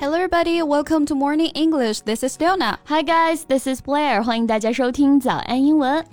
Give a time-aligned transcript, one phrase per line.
[0.00, 0.62] Hello, everybody.
[0.62, 2.00] Welcome to Morning English.
[2.00, 2.78] This is Leona.
[2.84, 3.44] Hi, guys.
[3.46, 4.22] This is Blair.
[4.22, 6.04] 欢迎大家收听早安英文。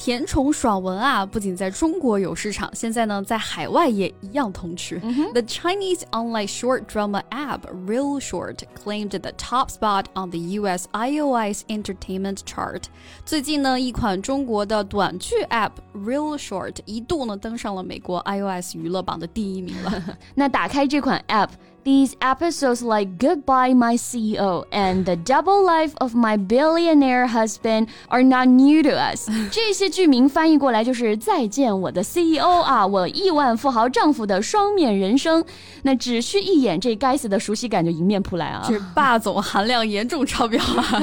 [0.00, 4.98] 甜宠爽文啊，不仅在中国有市场，现在呢，在海外也一样通吃。
[5.32, 10.86] The Chinese online short drama app Real Short claimed the top spot on the U.S.
[10.92, 12.84] iOS entertainment chart。
[13.24, 20.02] 最近呢，一款中国的短剧 app Real Short 一度呢登上了美国 iOS 娱乐榜的第一名了。
[20.34, 28.24] 那打开这款 app。These episodes like Goodbye My CEO and The Double Life of My Billionaire Husband are
[28.24, 29.30] not new to us。
[29.52, 35.43] 这些 剧名翻译过来就是再见我的 CEO 啊，我亿万富豪丈夫的双面人生。
[35.83, 38.65] 那只需一眼，这该死的熟悉感就迎面扑来啊！
[38.67, 41.01] 这霸总含量严重超标啊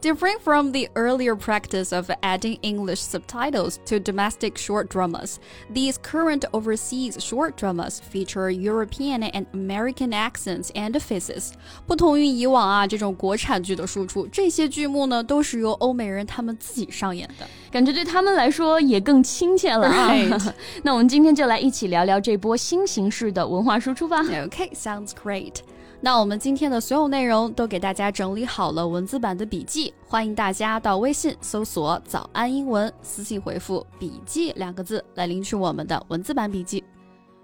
[0.00, 5.36] ！Different from the earlier practice of adding English subtitles to domestic short dramas,
[5.72, 11.50] these current overseas short dramas feature European and American accents and faces。
[11.86, 20.12] 不同于以往啊这种国产剧的输出，这些剧目呢都是由欧美人他们自己上演的，感觉对他们来说也更亲切了啊。
[20.82, 24.22] 那我们今天就来一起聊聊这波新形式的文化输出吧。
[24.22, 25.54] Okay, sounds great.
[26.00, 36.84] 那我们今天的所有内容都给大家整理好了文字版的笔记，欢迎大家到微信搜索“早安英文”，私信回复“笔记”两个字来领取我们的文字版笔记。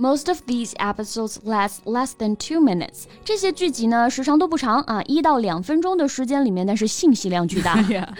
[0.00, 3.06] Most of these episodes last less than two minutes。
[3.24, 7.74] 这些剧集呢，时长都不长啊，一到两分钟的时间里面，但是信息量巨大。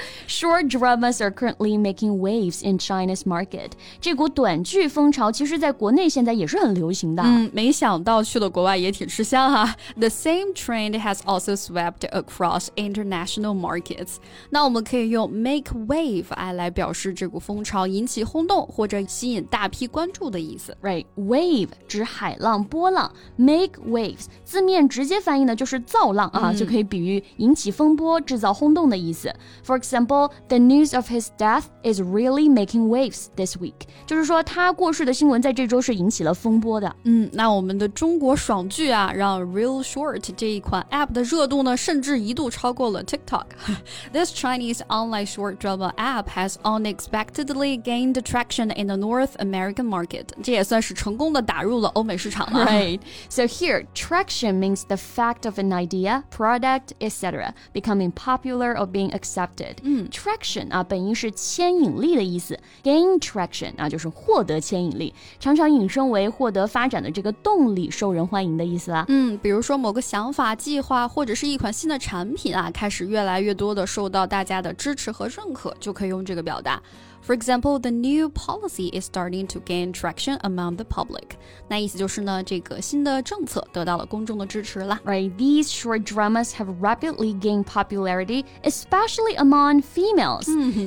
[0.26, 3.70] Short dramas are currently making waves in China's market。
[4.00, 7.22] 这股短剧风潮，其实在国内现在也是很流行的。
[7.22, 9.76] 嗯，没想到去了国外也挺吃香哈。
[9.96, 14.16] The same trend has also swept across international markets。
[14.50, 20.76] 那我们可以用 make wave 哎来表示这股风潮引起轰动或者吸引大批关注的意思。
[21.62, 21.68] Right，wave。
[21.88, 29.32] 指海浪、波浪，make waves，字面直接翻译呢就是造浪啊，就可以比喻引起风波、制造轰动的意思。
[29.64, 33.72] For example, the news of his death is really making waves this week，
[34.06, 36.94] 就是说他过世的新闻在这周是引起了风波的。
[37.04, 48.70] 嗯，那我们的中国爽剧啊，让 Real Short 这一款 app 的热度呢，甚至一度超过了 TikTok。This Chinese online short drama app has unexpectedly gained traction
[48.78, 51.51] in the North American market，这也算是成功的打。
[51.53, 52.65] 打入了欧美市场了。
[52.65, 52.99] Right.
[53.29, 57.53] So here, traction means the fact of an idea, product, etc.
[57.73, 59.75] becoming popular or being accepted.
[59.83, 62.59] 嗯，traction 啊，本意是牵引力的意思。
[62.81, 69.05] Gain traction 啊，就是获得牵引力，常常引申为获得发展的这个动力，受人欢迎的意思啦。
[69.09, 76.81] 嗯，比如说某个想法、计划或者是一款新的产品啊，开始越来越多的受到大家的支持和认可，就可以用这个表达。
[77.22, 81.36] For example, the new policy is starting to gain traction among the public.
[81.68, 84.98] 那意思就是呢，这个新的政策得到了公众的支持啦。
[85.04, 90.46] Right, these short dramas have rapidly gained popularity, especially among females.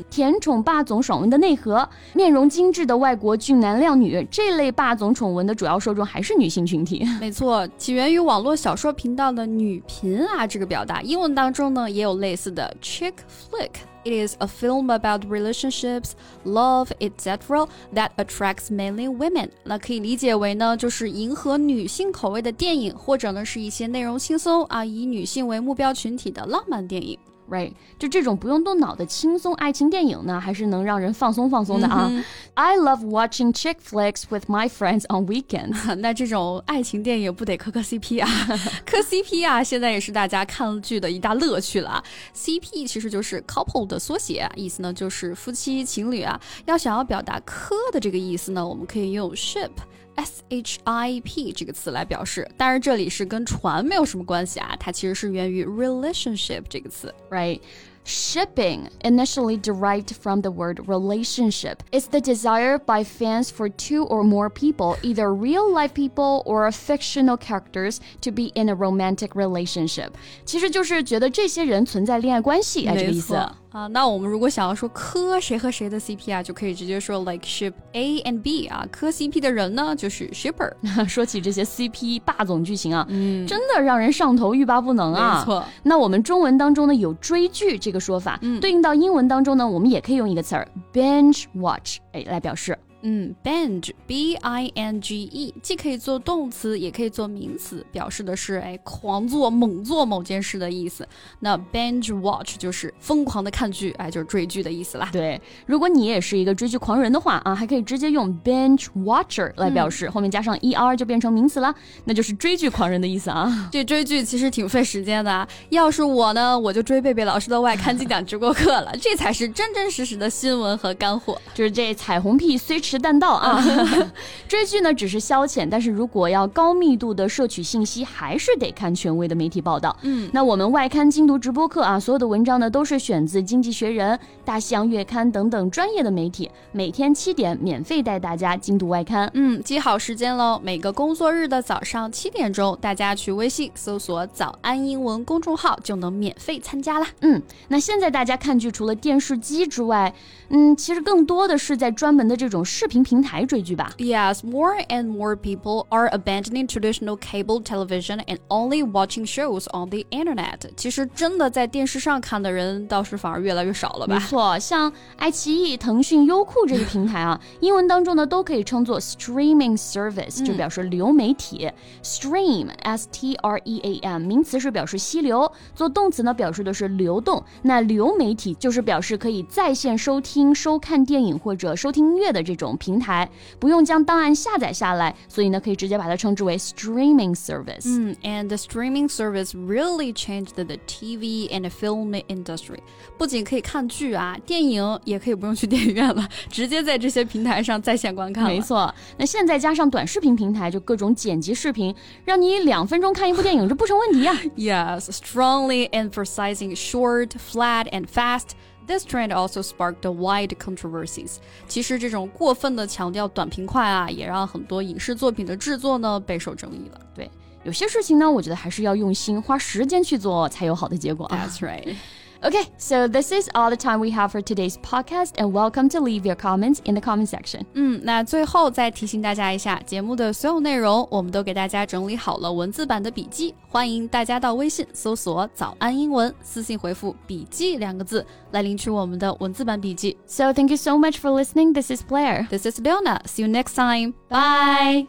[0.09, 7.05] 甜宠霸总爽文的内核，面容精致的外国俊男靓女，这类霸总宠文的主要受众还是女性群体。
[7.19, 13.69] 没错，起源于网络小说频道的女频啊这个表达，英文当中呢也有类似的 chick flick。
[14.06, 16.12] It is a film about relationships,
[16.44, 17.66] love, etc.
[17.92, 19.48] that attracts mainly women。
[19.64, 27.18] 那可以理解为呢，就是迎合女性口味的电影，或者呢是一些内容轻松啊，以女性为目标群体的浪漫电影。
[27.48, 32.10] Right，就这种不用动脑的轻松爱情电影呢，还是能让人放松放松的啊。
[32.54, 35.94] I love watching chick flicks with my friends on weekends。
[36.02, 38.28] 那这种爱情电影不得磕磕 CP 啊？
[38.84, 42.04] 磕 CP 啊，现在也是大家看剧的一大乐趣了啊。
[42.34, 46.40] CP 其实就是 couple 的缩写，意思呢就是夫妻情侣啊。
[46.64, 49.70] 要想要表达磕的这个意思呢，我们可以用 ship。
[50.15, 62.79] S H I P 这个词来表示，当然这里是跟船没有什么关系啊，它其实是源于 relationship 这个词，right？Shipping, initially derived from the word relationship, is the desire
[62.79, 68.31] by fans for two or more people, either real life people or fictional characters, to
[68.31, 70.09] be in a romantic relationship.
[70.45, 73.35] 其实就是觉得这些人存在恋爱关系，哎，这个意思。
[73.76, 80.72] 啊，那我们如果想要说磕谁和谁的 CP 啊，就可以直接说 like ship A and B 啊，磕 CP 的人呢就是 shipper。
[81.06, 85.40] 说起这些 CP 霸总剧情啊，嗯，真的让人上头欲罢不能啊。
[85.40, 85.62] 没错。
[85.82, 92.78] 那我们中文当中呢有追剧这个说法，嗯，对应到英文当中呢，我们也可以用一个词儿 binge watch，哎，来表示。
[93.08, 101.06] 嗯，binge，b i n g e，既可以做动词，也可以做名词，表示的是哎狂做、猛做某件事的意思。
[101.40, 105.08] 那 binge watch 就是疯狂的看剧，哎，就是追剧的意思啦。
[105.12, 111.74] 对，如果你也是一个追剧狂人的话啊，还可以直接用 binge watcher 来表示，后面加上 e r 就变成名词啦，
[112.06, 113.68] 那就是追剧狂人的意思啊。
[113.70, 121.38] 这追剧其实挺费时间的啊，要是我呢，我就追贝贝老师的外刊精讲直播课了，这才是真真实实的新闻和干货。
[121.54, 122.80] 就是这彩虹屁虽。
[122.86, 123.62] 迟但到啊！
[124.48, 129.96] 追剧呢只是消遣，但是如果要高密度的摄取信息，还是得看权威的媒体报道。
[130.02, 139.30] 嗯，那我们外刊精读直播课啊，所有的文章呢都是选自《经济学人》《大西洋月刊》等等专业的媒体，每天七点免费带大家精读外刊。
[139.34, 147.06] 嗯，记好时间喽，每个工作日的早上七点钟，大家去微信搜索“早安英文”公众号就能免费参加啦。
[147.20, 150.14] 嗯，那现在大家看剧除了电视机之外，
[150.50, 152.64] 嗯，其实更多的是在专门的这种。
[152.76, 153.90] 视频平台追剧吧。
[153.96, 160.04] Yes, more and more people are abandoning traditional cable television and only watching shows on the
[160.10, 160.58] internet.
[160.76, 164.14] 其实真的在电视上看的人倒是反而越来越少了吧？
[164.14, 171.72] 没错，像爱奇艺、腾讯、优酷这个平台啊，英文当中呢都可以称作 streaming service，就表示流媒体。
[172.02, 177.42] Stream, s t r e a m，名词是表示溪流，做动词呢表示的是流动。
[177.62, 182.65] 那流媒体就是表示可以在线收听、收看电影或者收听音乐的这种。
[182.77, 187.85] 平台不用将档案下载下来，所以呢，可以直接把它称之为 streaming service。
[187.85, 192.79] 嗯，and the streaming service really changed the TV and film industry。
[193.17, 198.45] 不仅可以看剧啊，电影也可以不用去电影院了，直接在这些平台上在线观看。
[198.45, 201.93] 没错，那现在加上短视频平台，就各种剪辑视频，
[202.25, 204.33] 让你两分钟看一部电影，这不成问题呀。
[204.55, 208.49] Yes, strongly emphasizing short, flat, and fast.
[208.86, 211.36] This trend also sparked wide controversies。
[211.66, 217.00] 其实这种过分的强调短平快啊，也让很多影视作品的制作呢备受争议了。
[217.14, 217.30] 对，
[217.64, 221.28] 有些事情呢，我觉得还是要用心花时间去做，才有好的结果。
[221.28, 221.96] That's right.
[222.43, 225.99] Okay, so this is all the time we have for today's podcast, and welcome to
[225.99, 227.63] leave your comments in the comment section.
[227.73, 240.17] 嗯，那最后再提醒大家一下，节目的所有内容我们都给大家整理好了文字版的笔记，欢迎大家到微信搜索“早安英文”，私信回复“笔记”两个字来领取我们的文字版笔记。
[240.25, 241.73] So thank you so much for listening.
[241.73, 242.47] This is Blair.
[242.49, 243.21] This is Leona.
[243.27, 244.15] See you next time.
[244.29, 245.05] Bye.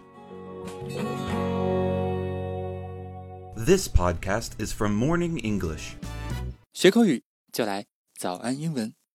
[3.57, 5.97] This podcast is from Morning English.
[6.80, 8.94] 学口语就来早安英文。